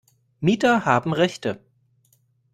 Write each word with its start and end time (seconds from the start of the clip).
Mieter 0.39 0.83
haben 0.83 1.13
Rechte. 1.13 1.59